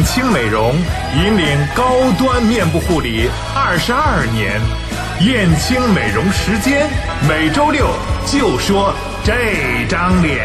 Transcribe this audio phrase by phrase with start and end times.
[0.00, 0.74] 燕青美容
[1.14, 4.58] 引领高端面部护理二十二年，
[5.20, 6.88] 燕青美容时间
[7.28, 7.86] 每周六
[8.24, 9.34] 就说这
[9.90, 10.40] 张脸。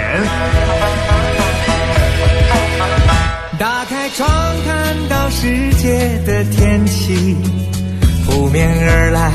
[3.57, 4.27] 打开窗
[4.65, 7.37] 看到世界的天气，
[8.25, 9.31] 扑面而来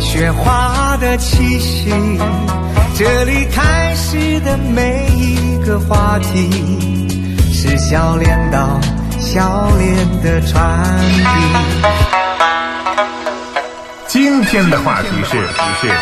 [0.00, 1.92] 雪花的气息。
[2.96, 6.48] 这里开始的每一个话题，
[7.52, 8.80] 是笑脸到
[9.30, 11.22] 笑脸的传递。
[14.06, 15.46] 今天的话题是
[15.82, 15.92] 是。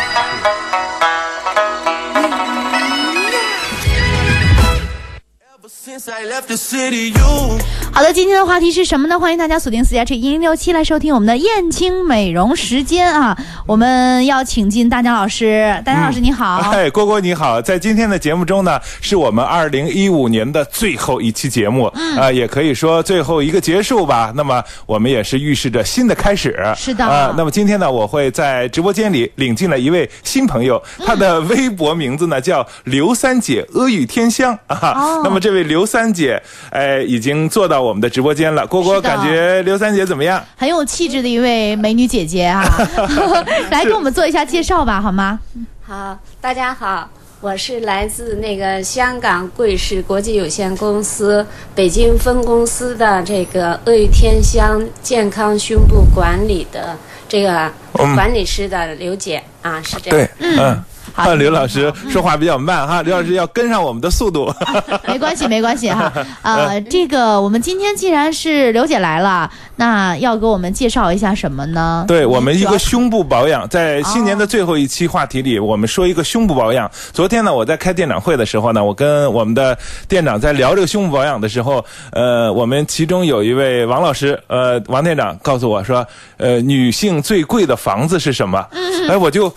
[7.97, 9.19] 好的，今天的话题是什么呢？
[9.19, 13.35] 欢迎大家锁定四加 H 一零六七来收听我们的燕青美容时间啊！
[13.65, 24.31] 我们要请进大江老师，大江老师你好，哎，郭郭你好，在今天的节目中呢，是我们二零一五年的最后一期节目，嗯，啊，也可以说最后一个结束吧。
[24.35, 27.33] 那么我们也是预示着新的开始，是的啊。
[27.35, 35.19] 那么今天呢，我会在直播间里领进了一位新朋友，他的微博名字呢叫刘三姐阿谀天香啊。
[35.23, 38.67] 那么这位刘三姐，哎，已经做到我们的直播间了。
[38.67, 40.43] 郭郭感觉刘三姐怎么样？
[40.57, 42.61] 很有气质的一位美女姐姐啊，
[43.71, 45.39] 来给我们做一下介绍吧，好吗？
[45.81, 56.97] 好，大家好，我是来自那个香港贵氏国际有限公司北京分公司的这个阿谀天香健康胸部管理的
[57.29, 60.27] 这个管理师的刘姐啊，是这样。
[60.39, 60.83] 对，嗯。
[61.17, 64.53] 啊， 刘老师说话比较慢哈，刘老师要跟上我们的速度。
[65.07, 66.13] 没关系，没关系哈。
[66.43, 72.05] 呃，这个我们今天既然是刘姐来了，那要给我们介绍一下什么呢？
[72.07, 76.89] 对我们一个胸部保养，在新年的最后一期话题里，我们说一个胸部保养。
[77.11, 86.05] 昨天呢，我在开店长会的时候呢，我跟我们的店长在聊这个胸部保养的时候，呃，我们其中有一位王老师，呃，王店长告诉我说，
[86.37, 88.63] 呃，女性最贵的房子是什么？
[89.09, 89.51] 哎，我就。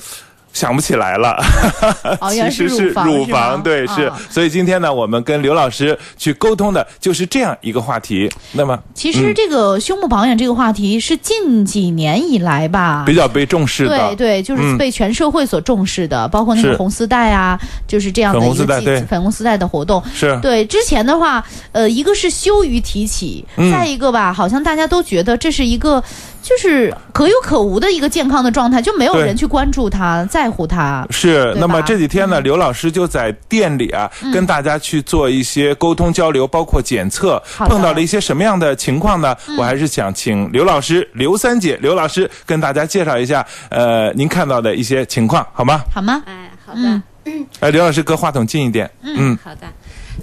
[0.53, 1.37] 想不起来了，
[2.31, 4.11] 其实是乳房，对，是。
[4.29, 8.29] 所以今天呢，我们跟刘老师去沟通的就是这样一个话题。
[8.53, 13.97] 那么，其实这个胸部保养这个话题是近几年以来吧，比较被重视的。
[14.09, 20.03] 对对，就是被全社会所重视的，包括那个红丝带啊，就是这样的一个粉红丝带的活动。
[20.13, 26.03] 是对之前的话，呃，一个是羞于提起，再一个吧，好像大家都觉得这是一个。
[26.43, 31.07] 就是可有可无的一个健康的状态，就没有人去关注他、在乎他。
[31.11, 39.37] 是，那么这几天呢，刘老师就在店里啊，跟大家去做一些沟通交流，包括检测，碰到了一些什么样的情况呢？
[39.59, 45.83] 我还是想请刘老师、刘三姐、刘老师跟大家介绍一下，呃，您看到的一些情况，好吗？
[45.95, 46.23] 好吗？
[46.27, 46.81] 哎，好的。
[46.83, 47.03] 嗯
[47.61, 48.91] 哎，刘老师，搁话筒近一点。
[49.03, 49.67] 嗯，好的。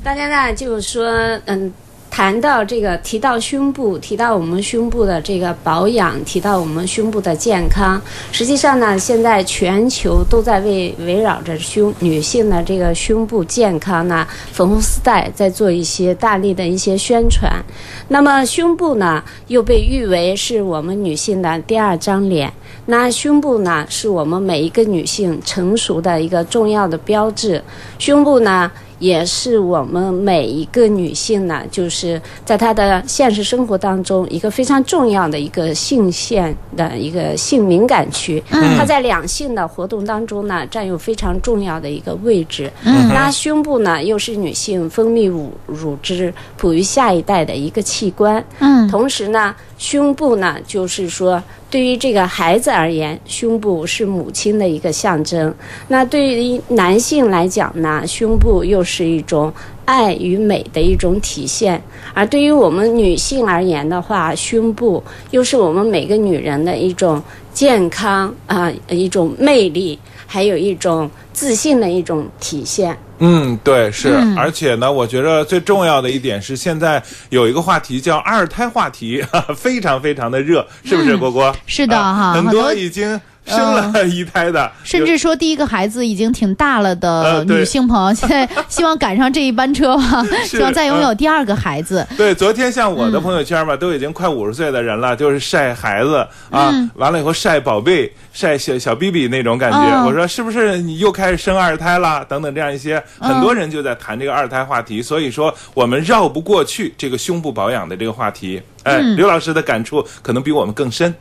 [0.03, 1.05] 大家呢，就是说，
[1.45, 1.71] 嗯。
[2.09, 8.01] 谈到这个，提到胸部，提到我们胸部的这个保养，提到我们胸部的健康，
[8.31, 17.63] 实际上呢，现在全球都在为围绕着胸女性的这个胸部健康呢，粉红丝带在做一些大力的一些宣传。
[18.07, 22.51] 那么胸部呢，又被誉为是我们女性的第二张脸。
[22.87, 27.63] 那胸部呢，是我们每一个女性成熟的一个重要的标志。
[27.99, 28.71] 胸部呢。
[28.99, 38.43] 也是我们每一个女性呢，就是在她的现实生活当中一个非常重要的一个性腺的一个性敏感区。
[38.49, 42.71] 嗯，它在两性的活动当中呢，占有非常重要的一个位置。
[42.83, 48.43] 嗯，那胸部呢，又是女性分泌乳乳汁、哺育下一代的一个器官。
[48.59, 51.41] 嗯，同时呢，胸部呢，就是说。
[51.69, 55.53] 对于这个孩子而言，胸部是母亲的一个象征。
[55.89, 59.51] 那对于男性来讲呢，胸部又是一种
[59.83, 61.81] 爱与美的一种体现。
[62.13, 67.21] 而对于我们女性而言的话，胸部又是我们每个女人的一种
[67.53, 72.97] 健康啊，一种魅力，还有一种自信的一种体现。
[73.19, 79.23] 嗯，对，是，而且呢，我觉得最重要的一点是，现在有一个话题叫二胎话题，
[79.55, 81.55] 非常非常的热，是不是，郭郭？
[81.65, 83.19] 是的哈，很多已经。
[83.47, 92.05] 生了一胎的，甚至说第一个孩子已经挺大了的女性朋友， 现在希望赶上这一班车吧，希望再拥有第二个孩子。
[92.17, 100.05] 对，昨天像我的朋友圈嘛，都已经快五十岁的人了，就是晒孩子啊，完了以后晒宝贝、晒小小 BB 那种感觉。
[100.05, 102.25] 我说是不是你又开始生二胎了？
[102.25, 105.01] 等等这样一些，很多人就在谈这个二胎话题。
[105.01, 108.61] 所以说，我们绕不过去这个胸部保养的这个话题。
[108.83, 111.13] 哎，刘老师的感触可能比我们更深。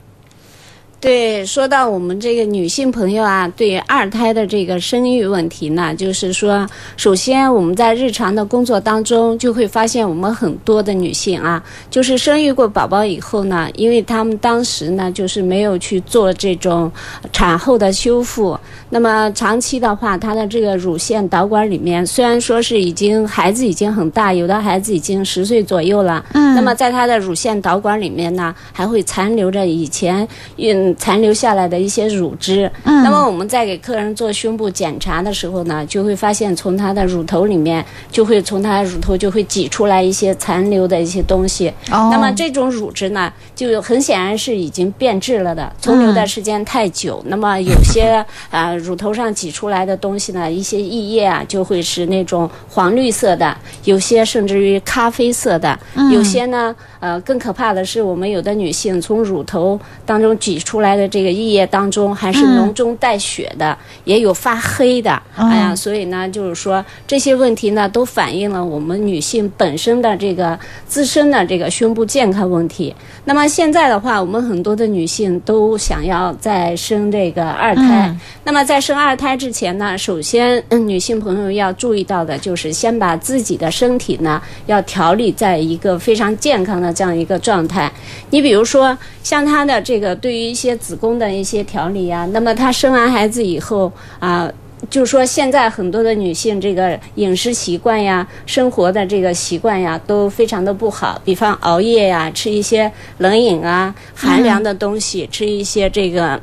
[1.07, 6.67] 对，说到我们这个女性朋友啊，对于二胎的这个生育问题呢，就是说，
[6.97, 16.91] 首先我们在日常的工作当中就会发现，我们很多的女性啊，就是生育过宝宝以后呢，因为她们当时呢，就是没有去做这种
[17.33, 18.59] 产后的修复，
[18.91, 30.27] 那么长期的话，她的这个乳腺导管里面，虽然说是已经孩子已经很大，有的孩子已经十岁左右了，嗯，那么在她的乳腺导管里面呢，还会残留着以前
[30.57, 42.09] 嗯残留下来的一些乳汁，嗯，那么我们在给客人做胸部检查的时候呢，就会发现从她的乳头里面就会从她的乳头就会挤出来一些残留的一些东西，哦。
[42.11, 47.23] 那么这种乳汁呢，就很显然是已经变质了的，存留的时间太久。
[47.27, 55.79] 那么有些啊、呃乳头上挤出来的东西呢，一些溢液啊，就会是那种黄绿色的，有些甚至于咖啡色的，
[56.13, 65.21] 有些呢，呃，更可怕的是，我们有的女性从乳头当中挤出来的这个液液当中，还是浓中带血的，也有发黑的。
[65.35, 72.95] 哎呀，所以呢，就是说这些问题呢，都反映了我们女性本身的这个自身的这个胸部健康问题。
[73.25, 78.17] 那么现在的话，我们很多的女性都想要再生这个二胎。
[78.45, 87.91] 那么在生二胎之前呢，首先、嗯女性朋友要注意到的就是先把自己的身体呢要调理在一个非常健康的这样一个状态。
[88.31, 94.51] 你比如说，像她的这个对于一些子宫的一些调理啊，那么她生完孩子以后啊。
[94.91, 101.21] 就是说，现在很多的女性这个饮食习惯呀、生活的这个习惯呀，都非常的不好。
[101.25, 106.39] 比方熬夜呀，吃一些冷饮啊、寒凉的东西，吃一些这个。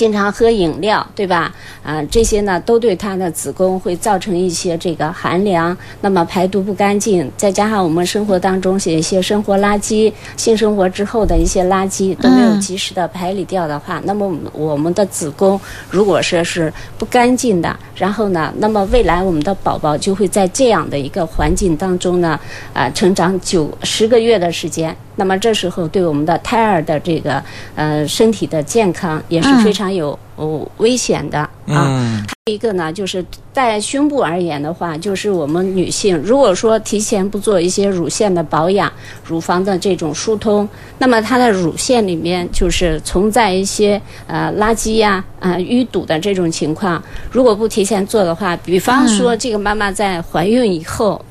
[0.00, 1.54] 经常喝饮料，对吧？
[1.82, 15.60] 啊、这些呢都对她的子宫会造成一些这个寒凉，那么排毒不干净，再加上我们生活当中写一些生活垃圾，性生活之后的一些垃圾都没有及时的排理掉的话，那么我们的子宫
[15.90, 22.40] 如果说是不干净的，然后呢，那么未来我们的宝宝就会在这样的一个环境当中呢，
[22.72, 27.42] 啊、成长九十个月的时间，那么这时候对我们的胎儿的这个
[27.74, 31.50] 呃身体的健康也是非常有、呃危险的啊。
[31.66, 38.90] 嗯一个呢，就是在胸部而言的话，就是我们女性如果说提前不做一些乳腺的保养、
[39.24, 40.68] 乳房的这种疏通，
[40.98, 47.00] 那么它的乳腺里面就是存在一些呃垃圾呀、啊、淤堵的这种情况。
[47.30, 51.24] 如果不提前做的话，比方说这个妈妈在怀孕以后，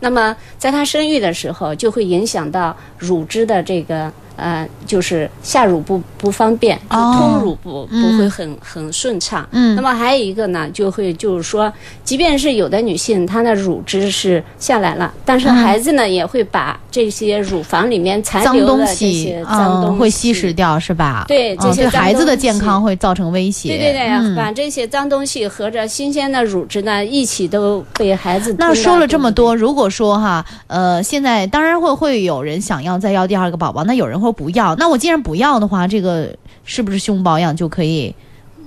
[0.00, 4.12] 那么在她生育的时候，就会影响到乳汁的这个。
[4.40, 9.46] 呃，就是下乳不不方便，就哦通乳不、不会很很顺畅。
[9.52, 9.76] 嗯。
[9.76, 11.72] 那么还有一个呢，就会就是说，
[12.02, 21.24] 即便是有的女性她的乳汁是下来了，但是孩子呢、也会把这些乳房里面残留的这西些脏东嗯西、会稀释掉是吧？
[21.28, 23.68] 对这些孩子的健康会造成威胁。
[23.68, 24.34] 对对对，嗯。
[24.34, 34.74] 把这些脏东西和着新鲜的乳汁呢一起都被孩子吞那说了这么多，如果说哈，呃，现在当然会会有人想要再要第二个宝宝，那有人会不要。
[34.76, 36.34] 那我既然不要的话，这个
[36.64, 38.14] 是不是胸保养就可以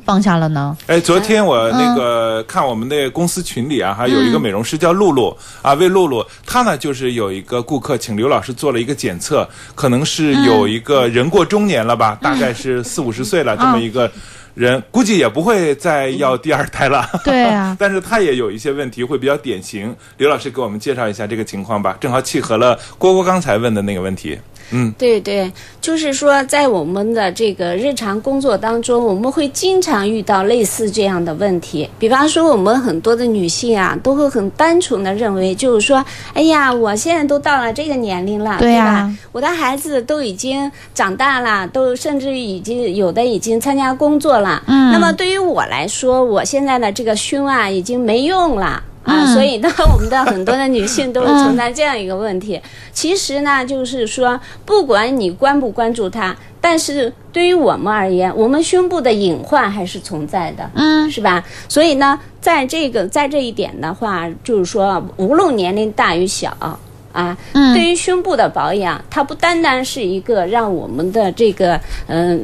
[0.06, 0.75] 放下了呢？
[0.88, 14.12] 哎，昨天我那个嗯看我们的公司群里啊，还有一个美容师叫露露啊，魏露露，她呢就是有一个顾客请刘老师做了一个检测，可能是有一个人过中年了吧，大概是四五十岁了这么一个
[14.56, 17.07] 人，估计也不会再要第二胎了。
[17.24, 19.95] 对啊但是他也有一些问题会比较典型。
[20.18, 24.38] 刘老师给我们介绍一下这个情况吧，正好契合了郭郭刚才问的那个问题。
[24.72, 25.52] 嗯，对对，
[25.82, 31.90] 就是说，在我们的这个日常工作当中，我们会经常遇到类似这样的问题。
[32.00, 36.04] 比方说，我们很多的女性啊，都会很单纯的认为，就是说，
[36.34, 39.18] 哎呀，我现在都到了这个年龄了，对呀吧？
[39.32, 44.64] 我的孩子都已经长大了，都甚至已经有的已经参加工作了。
[44.68, 48.82] 嗯，那么对于我来说，我现在的这个胸啊，已经没用了。
[49.04, 52.62] 啊，所以呢， 我们的很多的女性都会存在这样一个问题。
[52.92, 61.44] 其实呢，就是说，不管你关不关注它，但是对于我们而言，我们胸部的隐患还是存在的，嗯，是吧？
[61.68, 66.80] 所以呢，在这个在这一点的话，就是说，无论年龄大与小。
[67.14, 72.44] 啊，嗯对于胸部的保养，它不单单是一个让我们的这个嗯、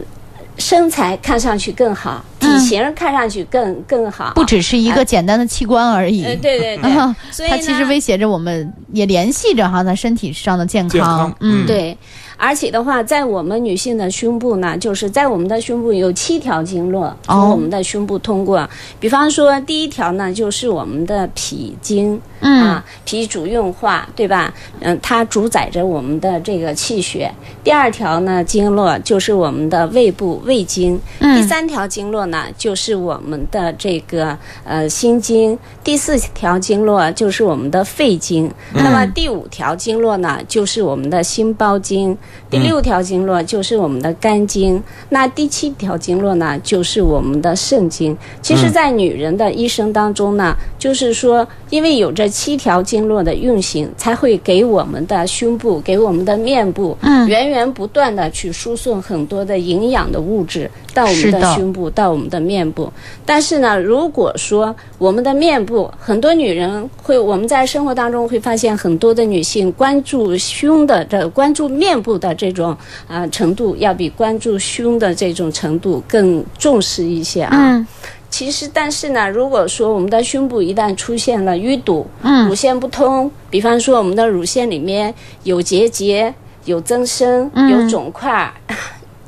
[0.59, 2.23] 身材看上去更好，
[2.69, 6.23] 体型看上去更更好，不只是一个简单的器官而已。
[6.23, 6.91] 呃，对对对，
[7.31, 11.97] 所以它其实威胁着我们，也联系着哈咱身体上的健健康嗯，对。
[12.41, 18.67] 而且的话，在我们女性的胸部呢，就是在我们的胸部有七条经络从我们的胸部通过。
[18.97, 24.53] 比方说，第一条呢，就是我们的脾经，嗯啊，脾主运化，对吧？
[24.79, 27.29] 嗯，它主宰着我们的这个气血。
[27.61, 30.99] 第二条呢，经络就是我们的胃部胃经。
[31.19, 35.59] 嗯第三条经络呢，就是我们的这个呃心经。
[35.83, 38.49] 第四条经络就是我们的肺经。
[38.73, 42.17] 那么第五条经络呢，就是我们的心包经。
[42.49, 48.17] 第六条经络就是我们的肝经，那第七条经络呢，就是我们的肾经。
[48.41, 57.27] 其实，在女人的一生当中呢，就是说，因为有这七条经络的运行，才会给我们的胸部、给我们的面部，嗯。
[57.27, 60.69] 源源不断的去输送很多的营养的物质
[60.99, 62.91] 到我们的的胸部，到我们的面部。
[63.25, 72.75] 但是呢，如果说我们的面部，很多女人会，我们在生活当中会发现很多的女性关注胸的这关注面部的这种
[73.07, 77.51] 啊、程度，要比关注胸的这种程度更重视一些啊。
[77.53, 77.87] 嗯
[78.31, 85.11] 其实，但是呢，如果说我们的胸部一旦出现了淤堵，嗯乳腺不通，比方说我们的乳腺里面
[85.43, 86.31] 有结节、
[86.65, 88.53] 有增生、嗯有肿块儿。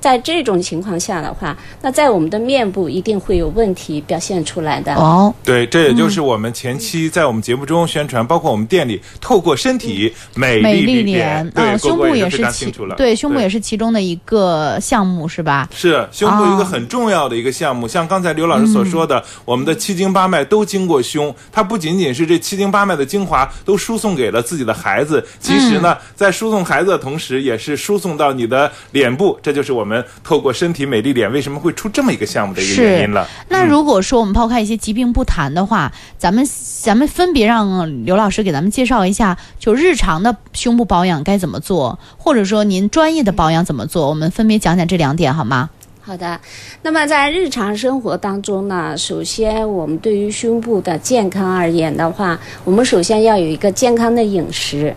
[0.02, 4.94] 在这种情况下的话，那在我们的面部一定会有问题表现出来的。
[4.96, 12.70] 哦，对，这也就是我们前期在我们节目中宣传，包括我们店里透过身体美美丽丽脸脸，，对，嗯，胸部也是其。
[12.98, 15.70] 对，胸部也是其中的一个项目，是吧？
[15.76, 29.91] 是胸部一个哦很重要的一个项目，像刚才刘老师所说的，我们的七经八脉都经过胸，它不仅仅是这七经八脉的精华都输送给了自己的孩子，其实呢，在输送孩子的同时，也是输送到你的脸部，这就是我们
[30.24, 33.28] 透过身体美丽脸为什么会出这么一个项目的一个原因了。
[33.50, 36.46] 那如果说我们抛开一些疾病不谈的话，咱们
[36.82, 45.70] 咱们分别让刘老师给咱们介绍一下，就日常的胸部保养该怎么做，或者说您专业的保养怎么做，我们分别讲讲这两点好吗？
[46.04, 46.40] 好的，
[46.82, 54.96] 那么在日常生活当中呢，首先我们对于胸部的健康而言的话，我们首先要有一个健康的饮食。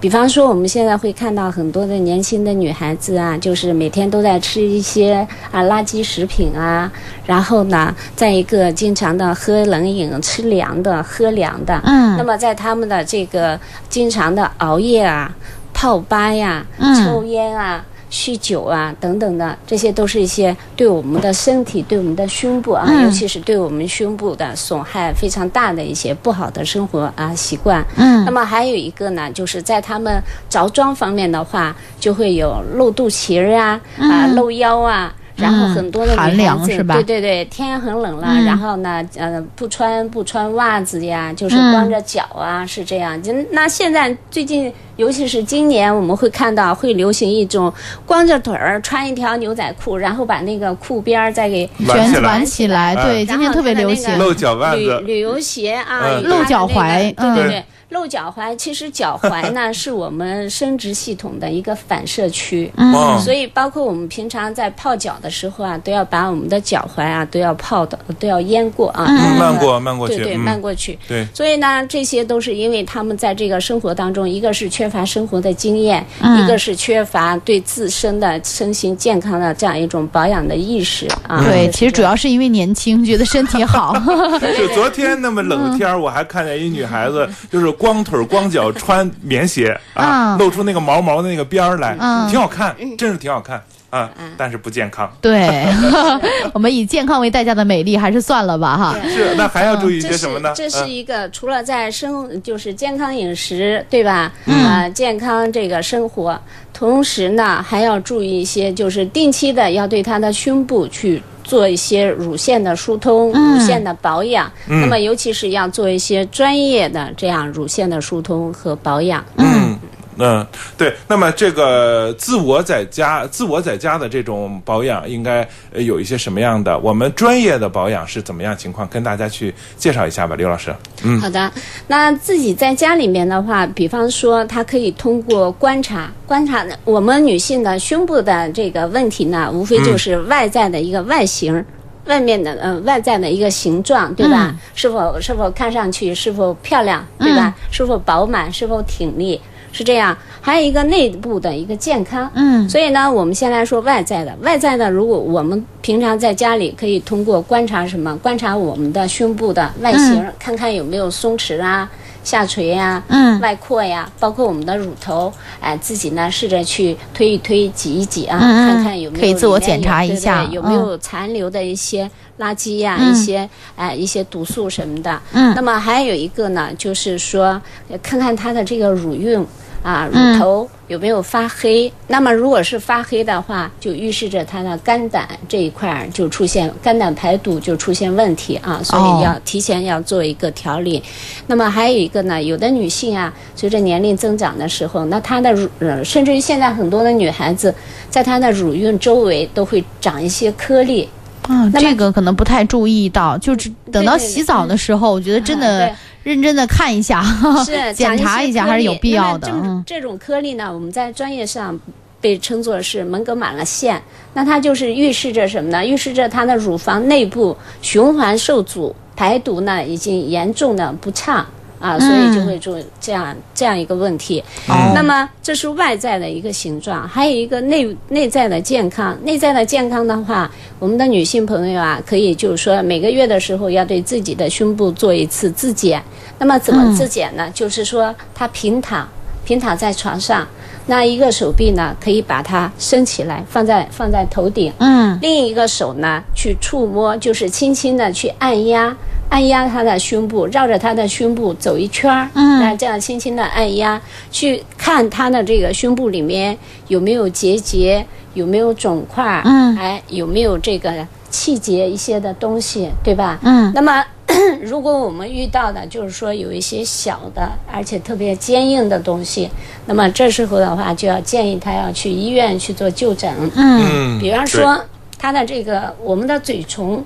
[0.00, 6.90] 比方说，我们现在会看到很多的年轻的女孩子啊，就是每天都在吃一些啊垃圾食品啊，
[7.26, 11.78] 然后呢，再一个经常的喝冷饮、吃凉的、喝凉的。
[11.84, 15.30] 嗯那么在他们的这个经常的熬夜啊、
[15.74, 17.84] 泡吧呀、嗯抽烟啊。
[18.10, 27.86] 酗酒啊，等等的，这些都是一些对我们的身体、对我们的胸部啊，嗯尤其是对我们胸部的损害非常大的一些不好的生活啊习惯。
[27.96, 35.14] 嗯那么还有一个呢，就是在他们着装方面的话，就会有露肚脐儿啊，啊、露腰啊。
[35.40, 36.94] 然后很多的女孩子，凉是吧？
[36.94, 38.44] 对对对，天很冷了，嗯。
[38.44, 41.72] 然后呢，呃，不穿不穿袜子呀，就是嗯。
[41.72, 43.20] 光着脚啊，是这样。
[43.22, 47.72] 就那现在最近，尤其是今年，我们会看到会流行一种
[48.04, 52.12] 光着腿儿穿一条牛仔裤，然后把那个裤边儿再给挽起来。
[52.12, 54.18] 卷挽起来，哎对，今天特别流行。
[54.18, 58.56] 露脚腕子，旅旅游鞋啊，露脚踝对对对，露脚踝。
[58.56, 62.92] 其实脚踝呢是我们生殖系统的一个反射区，嗯。
[62.92, 63.20] 哦。
[63.22, 69.06] 所以包括我们平常在泡脚的时候啊，都要把我们的脚踝啊都要泡的都要淹过啊，
[69.38, 70.16] 漫过漫过去。
[70.16, 70.40] 对对，嗯。
[70.40, 70.98] 漫过去。
[71.06, 76.42] 对，所以呢，这些都是因为他们在这个生活当中，一个是缺乏生活的经验，嗯。
[76.42, 81.42] 一个是缺乏对自身的身心健康的这样一种保养的意识啊。
[81.44, 83.94] 对，其实主要是因为年轻，觉得身体好。
[84.56, 90.38] 就昨天那么冷天儿，我还看见一女孩子，就是光腿光脚穿棉鞋啊，嗯。
[90.38, 92.28] 露出那个毛毛的那个边儿来，嗯。
[92.28, 95.10] 挺好看，真是挺好看啊，但是不健康。
[95.20, 95.66] 对，
[96.54, 98.96] 我们以健康为代价的美丽，还是算了吧哈。
[99.08, 100.52] 是，那还要注意一些什么呢？
[100.56, 104.32] 这是嗯一个除了在生就是健康饮食，对吧？
[104.46, 106.40] 啊、健康这个生活，
[106.72, 111.22] 同时呢还要注意一些，就是定期的要对他的胸部去。
[111.42, 119.24] 做一些乳腺的疏通、嗯乳腺的保养，嗯那么尤其是要做一些专业的这样乳腺的疏通和保养。
[119.36, 119.76] 嗯
[120.20, 120.46] 嗯，
[120.76, 120.94] 对。
[121.08, 125.40] 那么这个自我在家、自我在家的这种保养，应该
[125.72, 126.78] 呃有一些什么样的？
[126.78, 128.86] 我们专业的保养是怎么样情况？
[128.88, 130.74] 跟大家去介绍一下吧，刘老师。
[131.02, 131.50] 嗯好的，
[131.86, 141.64] 那自己在家里面的话，比方说，它可以通过观察，观察我们女性的胸部的这个问题呢，无非就是外在的一个外形。
[142.06, 144.56] 外面的呃外在的一个形状，对吧？
[144.74, 147.54] 是否是否看上去是否漂亮，对吧？
[147.70, 149.40] 是否饱满，是否挺立？
[149.80, 150.14] 是这样。
[150.42, 154.36] 还有一个内部的一个健康，嗯所以呢，我们先来说外在的。
[154.42, 158.14] 外在的，如果我们平常在家里可以通过观察什么？
[158.18, 161.90] 观察我们的胸部的外形，看看有没有松弛啊、
[162.22, 175.20] 下垂呀、嗯外扩呀，包括我们的乳头，哎，自己呢试着去推一推、挤一挤啊，看看有没有可以自我检查一下对有没有残留的一些垃圾呀、嗯一些哎一些毒素什么的。
[175.32, 177.60] 嗯那么还有一个呢，就是说
[177.90, 179.46] 呃看看它的这个乳晕。
[179.82, 181.90] 啊，嗯乳头有没有发黑？
[182.08, 191.02] 那么如果是发黑的话，就预示着他的肝胆这一块儿就出现肝胆排毒就出现问题啊，所哦以要提前要做一个调理。
[191.46, 197.74] 那么还有一个呢，有的女性啊，随着年龄增长的时候，那她的乳呃，甚至于现在很多的女孩子，
[198.10, 201.08] 在她的乳晕周围都会长一些颗粒。
[201.48, 207.22] 啊，这个可能不太注意到，就是等到洗澡的时候，我觉得真啊的对认真的看一下，
[207.64, 209.48] 是 检查一下还是有必要的。
[209.48, 211.78] 这种这种颗粒呢，我们在专业上
[212.20, 214.00] 被称作是门格满了线，
[214.34, 215.84] 那它就是预示着什么呢？
[215.84, 221.46] 预示着它的乳房内部循环受阻，排毒呢已经严重的不畅。
[221.80, 224.38] 啊，所以就会做这样这样一个问题。
[224.68, 229.16] 哦那么这是外在的一个形状，还有一个内内在的健康。
[229.24, 236.02] 内在的健康的话，我们的女性朋友啊，可以就是说每个月的时候要对自己的胸部做一次自检。
[236.38, 237.50] 那么怎么自检呢？
[237.54, 239.08] 就是说她平躺，
[239.44, 240.46] 平躺在床上，
[240.90, 245.16] 那一个手臂呢可以把它伸起来，放在放在头顶，嗯。
[245.22, 248.96] 另一个手呢去触摸，就是轻轻的去按压，
[249.28, 252.58] 按压他的胸部，绕着他的胸部走一圈儿，嗯。
[252.58, 254.00] 那这样轻轻的按压，
[254.32, 258.04] 去看他的这个胸部里面有没有结节，
[258.34, 259.76] 有没有肿块，嗯。
[259.76, 260.92] 哎，有没有这个
[261.30, 263.38] 气结一些的东西，对吧？
[263.44, 263.70] 嗯。
[263.72, 264.04] 那么，
[264.62, 269.50] 如果我们遇到的就是说有一些小的，而且特别坚硬的东西，
[269.86, 273.32] 那么这时候的话，就要建议他要去医院去做就诊。
[273.54, 274.16] 嗯。
[274.16, 274.84] 嗯，比方说，
[275.18, 277.04] 他的这个我们的嘴唇，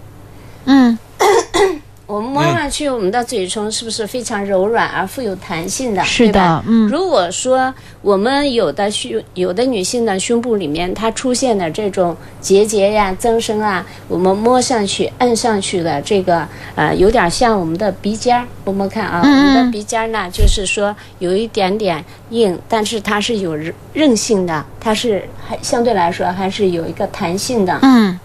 [0.65, 0.99] 嗯
[2.07, 6.05] 我们摸上去，我们的嘴唇是不是非常柔软而富有弹性的？
[6.05, 27.79] 是的嗯如果说我们有的胸有的女性的胸部里面它出现的这种结节呀、增生啊，我们摸上去、按上去的这个呃，有点像我们的鼻尖儿，摸摸看啊，嗯我们的鼻尖儿呢，就是说有一点点硬，但是它是有韧韧性的，它是还相对来说还是有一个弹性的。
[27.83, 28.21] 嗯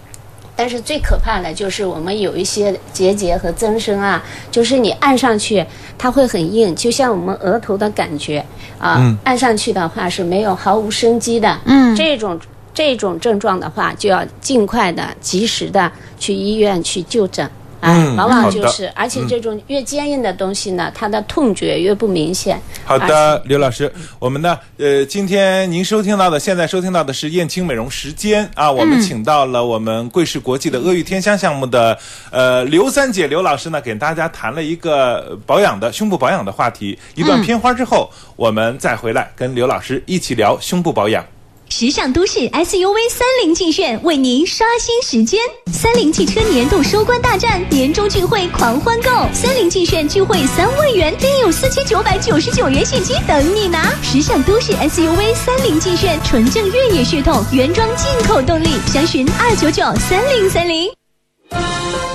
[0.60, 5.64] 但是最可怕的就是我们有一些结节和增生啊，就是你按上去
[5.96, 8.44] 它会很硬，就像我们额头的感觉
[8.78, 11.58] 啊，嗯按上去的话是没有毫无生机的。
[11.64, 12.38] 嗯这种
[12.74, 17.50] 这种症状的话，就要尽快的、及时的去医院去就诊。
[17.80, 22.60] 哎，嗯往往就是，而且这种越坚硬的东西呢，它的痛觉越不明显。
[22.84, 31.98] 好的，刘老师，我们呢，呃，今天您收听到的，现在收听到的是燕青美容时间啊，我们请到了我们贵氏国际的阿谀天香项目的
[32.30, 36.98] 呃刘三姐刘老师呢，给大家谈了一个保养的胸部保养的话题。
[37.14, 41.24] 一段片花之后，我们再回来跟刘老师一起聊胸部保养。
[41.70, 45.40] 时尚都市 SUV 三菱劲炫为您刷新时间，
[45.72, 53.94] 三菱汽车年度收官大战，年终聚会狂欢购，三菱劲炫聚会三万元，另有四千九百九十九元现金等你拿。
[54.02, 60.99] 时尚都市 SUV 三菱劲炫纯正越野血统，原装进口动力，详询二九九三零三零。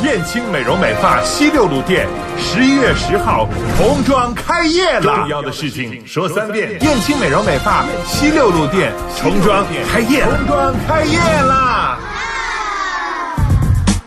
[0.03, 6.79] 燕青美容美发西六路店十一月十号童装开业了，重要的事情说三遍。
[6.81, 11.97] 燕青美容美发西六路店童装开业了，童装开业啦！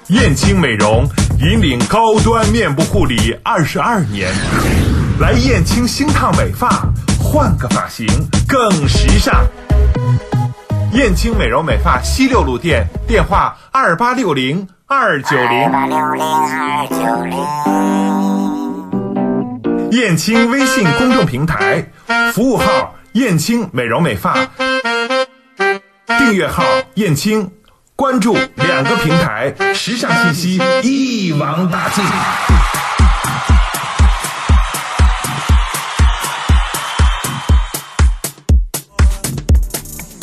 [0.09, 1.05] 燕青美容
[1.41, 4.31] 引领高端面部护理二十二年，
[5.21, 6.87] 来燕青星烫美发，
[7.21, 8.07] 换个发型
[8.47, 9.45] 更时尚。
[10.93, 15.71] 燕青美容美发西六路店，电话二八六零二九零。
[19.91, 21.85] 燕青微信公众平台，
[22.33, 24.49] 服务号燕青美容美发，
[26.07, 27.51] 订阅号燕青，
[27.97, 32.03] 关注两个平台，时尚信息一网打尽。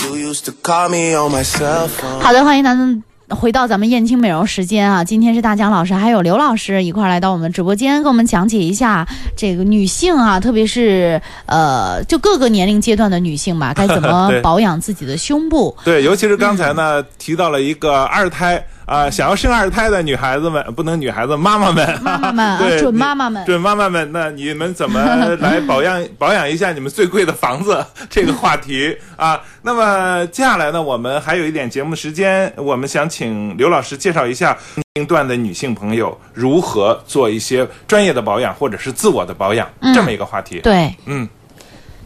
[0.08, 2.20] You used to call me on my cell phone.
[2.20, 5.04] 好的，欢迎咱们回到咱们燕青美容时间啊！
[5.04, 15.76] 今天是大江老师还有刘老师一块儿来到我们直播间，给我们讲解一下这个女性啊，特别是呃，就各个年龄阶段的女性吧，该怎么 保养自己的胸部。
[15.84, 25.04] 对，尤其是刚才呢、提到了一个二胎啊，想要生二胎的女孩子们，不能女孩子，妈妈们，妈妈们啊对，准妈妈们准妈妈们，那你们怎么
[25.42, 27.84] 来保养保养一下你们最贵的房子？
[28.10, 29.42] 这个话题啊。
[29.64, 40.60] 那么接下来呢，我们还有一点节目时间，我们想请刘老师介绍一下年龄段的女性朋友如何做一些专业的保养或者是自我的保养、这么一个话题。
[40.60, 41.28] 对，嗯，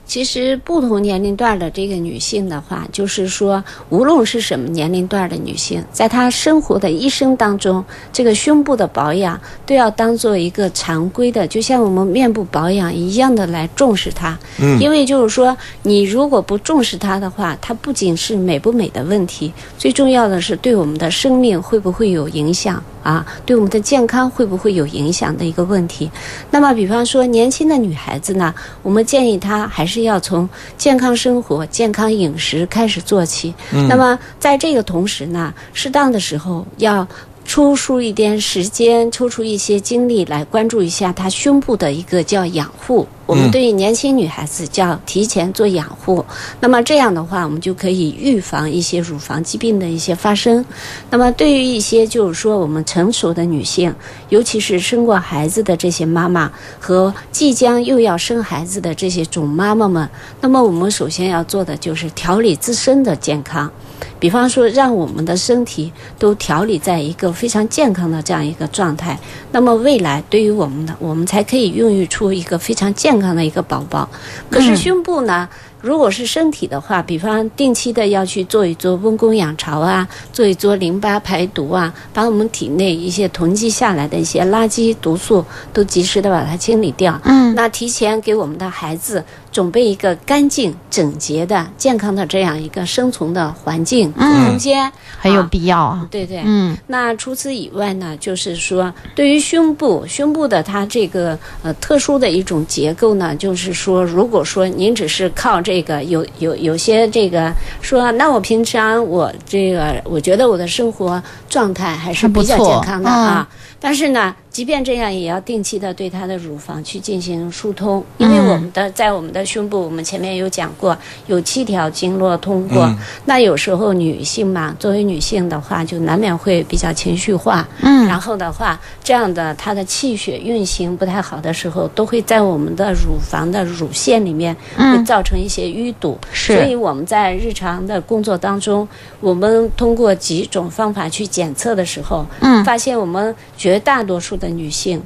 [0.09, 14.35] 其实不同年龄段的这个女性的话，就是说，无论是什么年龄段的女性，在她生活的一生当中，这个胸部的保养都要当做一个常规的，就像我们面部保养一样的来重视它。
[14.59, 23.25] 嗯因为就是说，你如果不重视它的话，它不仅是美不美的问题，最重要的是对我们的生命会不会有影响啊？
[23.45, 26.09] 对我们的健康会不会有影响的一个问题。
[26.51, 33.53] 那么，比方说年轻的女孩子呢，我们建议她还是要从健康生活、健康饮食开始做起。
[33.87, 37.07] 那么，在这个同时呢，适当的时候要。
[37.49, 43.07] 抽出一点时间，抽出一些精力来关注一下她胸部的一个叫养护。
[43.25, 46.23] 我们对于年轻女孩子叫提前做养护。
[46.59, 50.63] 那么这样的话，我们就可以预防一些乳房疾病的一些发生。
[51.09, 53.95] 那么对于一些就是说我们成熟的女性，
[54.29, 60.07] 尤其是生过孩子的这些妈妈和即将又要生孩子的这些准妈妈们，
[60.39, 63.71] 那么我们首先要做的就是调理自身的健康。
[64.19, 69.17] 比方说，让我们的身体都调理在一个非常健康的这样一个状态，
[69.51, 74.07] 那么未来对于我们的，我们才可以孕育出一个非常健康的一个宝宝。
[74.49, 75.47] 可是胸部呢？
[75.81, 87.17] 如果是身体的话，比方定期的要去做一做温宫养巢啊，做一做淋巴排毒啊，把我们体内一些囤积下来的一些垃圾毒素都及时的把它清理掉。
[87.23, 95.47] 嗯那提前给我们的孩子准备一个干净、整洁的、健康的这样一个生存的环境和空间，很有啊。
[95.49, 96.07] 必要啊。
[96.11, 96.77] 对对，嗯。
[96.87, 113.47] 那除此以外呢，就是说，对于胸部，胸部的它这个呃特殊的一种结构呢，就是说，如果说您只是靠这个有有有些这个说，那我平常我这个我觉得我的生活状态还是比较健康的啊，
[113.79, 122.83] 但是呢，即便这样，也要定期的对她的乳房去进行疏通，因为我们的在我们的胸部，我们前面有讲过，有七条经络通过。
[122.83, 127.65] 嗯那有时候女性嘛，作为女性的话，就难免会比较情绪化。
[127.81, 136.19] 嗯然后的话，这样的她的气血运行不太好的时候，都会在我们的乳房的乳腺里面会造成一些淤堵。
[136.33, 138.85] 是所以我们在日常的工作当中，
[139.21, 145.01] 我们通过几种方法去检测的时候，嗯发现我们绝大多数的女性，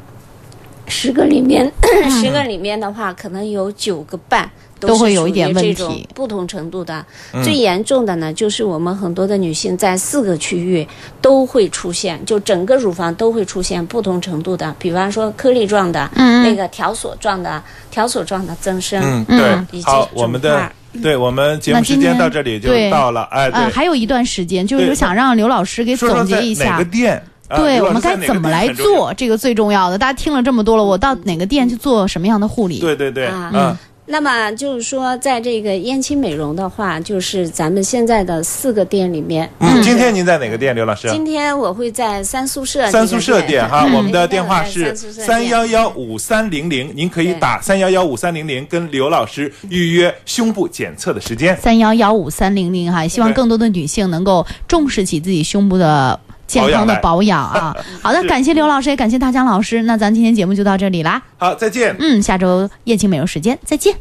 [0.88, 1.72] 十个里面，
[2.10, 4.50] 十个里面的话，可能有九个半。
[4.86, 6.02] 都会有一点是属于这问题。
[6.02, 7.06] 种不同程度的，
[7.42, 10.86] 最严重的呢，就是我们很多的女性在四个区域
[11.22, 16.44] 都会出现，就整个乳房都会出现不同程度的，比方说颗粒状的，嗯。
[16.44, 20.70] 那个条索状的，条索状的增生，嗯，对，以及好，我们的
[21.02, 26.72] 对我们节目时间到这里就到了，哎，呃，对，还有一段时间，就是想让刘老师给总结一下。
[26.72, 26.84] 哪个。
[26.84, 27.24] 店？
[27.48, 28.68] 啊对，我们该怎么来？
[28.74, 29.14] 做？
[29.16, 29.98] 这个最重要的。
[29.98, 32.80] 大家听了这么多了，我到哪个店去做什么样的护理？
[32.80, 41.10] 对对对，啊嗯，那么就是说，在这个燕青美容的话，就是咱们现在的四个店里面，嗯，今天您在哪个店，刘老师？
[41.10, 51.56] 今天我会在三宿舍三宿舍店哈，嗯我们的电话是三幺幺五三零零，您可以打三幺幺五三零零跟刘老师预约胸部检测的时间。
[51.58, 57.76] 三幺幺五三零零哈，希望更多的女性能够重视起自己胸部的健康的保养啊。
[58.02, 59.84] 好的，感谢刘老师，也感谢大江老师。
[59.84, 61.22] 那咱今天节目就到这里啦。
[61.38, 61.96] 好，再见。
[62.00, 63.96] 嗯，下周燕青美容时间再见。